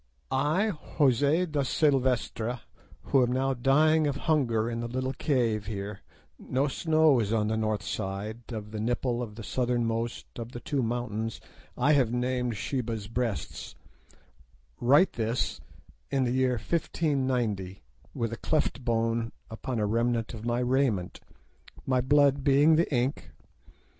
[0.31, 2.63] "I, José da Silvestra,
[3.03, 6.01] who am now dying of hunger in the little cave where
[6.39, 10.59] no snow is on the north side of the nipple of the southernmost of the
[10.59, 11.39] two mountains
[11.77, 13.75] I have named Sheba's Breasts,
[14.79, 15.61] write this
[16.09, 17.83] in the year 1590
[18.15, 21.19] with a cleft bone upon a remnant of my raiment,
[21.85, 23.29] my blood being the ink.